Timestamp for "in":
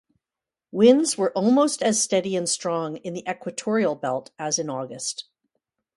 2.97-3.13, 4.57-4.67